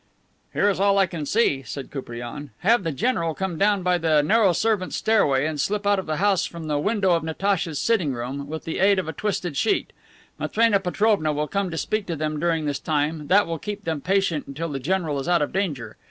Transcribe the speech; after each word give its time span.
"Here 0.51 0.67
is 0.67 0.79
all 0.79 0.97
I 0.97 1.05
can 1.05 1.27
see," 1.27 1.61
said 1.61 1.91
Koupriane. 1.91 2.49
"Have 2.61 2.81
the 2.81 2.91
general 2.91 3.35
come 3.35 3.59
down 3.59 3.83
by 3.83 3.99
the 3.99 4.23
narrow 4.23 4.51
servants' 4.51 4.95
stairway, 4.95 5.45
and 5.45 5.61
slip 5.61 5.85
out 5.85 5.99
of 5.99 6.07
the 6.07 6.15
house 6.15 6.43
from 6.43 6.65
the 6.65 6.79
window 6.79 7.11
of 7.11 7.21
Natacha's 7.23 7.77
sitting 7.77 8.11
room, 8.11 8.47
with 8.47 8.63
the 8.63 8.79
aid 8.79 8.97
of 8.97 9.07
a 9.07 9.13
twisted 9.13 9.55
sheet. 9.55 9.93
Matrena 10.39 10.79
Petrovna 10.79 11.31
will 11.31 11.47
come 11.47 11.69
to 11.69 11.77
speak 11.77 12.07
to 12.07 12.15
them 12.15 12.39
during 12.39 12.65
this 12.65 12.79
time; 12.79 13.27
that 13.27 13.45
will 13.45 13.59
keep 13.59 13.83
them 13.83 14.01
patient 14.01 14.47
until 14.47 14.69
the 14.69 14.79
general 14.79 15.19
is 15.19 15.27
out 15.29 15.43
of 15.43 15.53
danger. 15.53 15.97